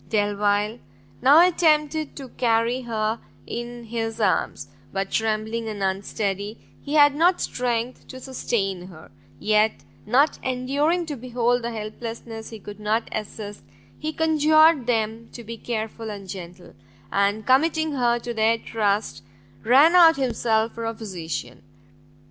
[0.09, 0.79] Delvile
[1.21, 7.39] now attempted to carry her in his arms; but trembling and unsteady, he had not
[7.39, 13.63] strength to sustain her; yet not enduring to behold the helplessness he could not assist,
[13.99, 16.73] he conjured them to be careful and gentle,
[17.11, 19.21] and, committing her to their trust,
[19.61, 21.61] ran out himself for a physician.